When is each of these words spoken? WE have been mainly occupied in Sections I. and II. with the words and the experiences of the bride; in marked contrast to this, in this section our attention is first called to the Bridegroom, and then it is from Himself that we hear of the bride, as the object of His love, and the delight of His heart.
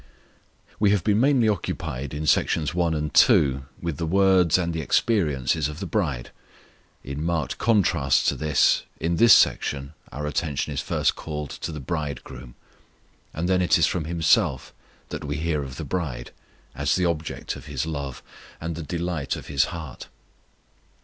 WE 0.79 0.89
have 0.89 1.03
been 1.03 1.19
mainly 1.19 1.47
occupied 1.47 2.11
in 2.11 2.25
Sections 2.25 2.71
I. 2.75 2.87
and 2.97 3.11
II. 3.29 3.65
with 3.79 3.97
the 3.97 4.07
words 4.07 4.57
and 4.57 4.73
the 4.73 4.81
experiences 4.81 5.67
of 5.67 5.79
the 5.79 5.85
bride; 5.85 6.31
in 7.03 7.23
marked 7.23 7.59
contrast 7.59 8.27
to 8.29 8.35
this, 8.35 8.81
in 8.99 9.17
this 9.17 9.33
section 9.35 9.93
our 10.11 10.25
attention 10.25 10.73
is 10.73 10.81
first 10.81 11.15
called 11.15 11.51
to 11.51 11.71
the 11.71 11.79
Bridegroom, 11.79 12.55
and 13.31 13.47
then 13.47 13.61
it 13.61 13.77
is 13.77 13.85
from 13.85 14.05
Himself 14.05 14.73
that 15.09 15.23
we 15.23 15.35
hear 15.35 15.61
of 15.61 15.75
the 15.75 15.85
bride, 15.85 16.31
as 16.73 16.95
the 16.95 17.05
object 17.05 17.55
of 17.55 17.67
His 17.67 17.85
love, 17.85 18.23
and 18.59 18.75
the 18.75 18.81
delight 18.81 19.35
of 19.35 19.45
His 19.49 19.65
heart. 19.65 20.07